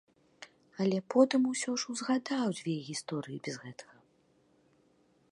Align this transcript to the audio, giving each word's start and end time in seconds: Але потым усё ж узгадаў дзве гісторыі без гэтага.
Але 0.83 0.99
потым 1.13 1.41
усё 1.51 1.71
ж 1.83 1.91
узгадаў 1.93 2.47
дзве 2.59 2.75
гісторыі 2.87 3.37
без 3.49 3.55
гэтага. 3.65 4.01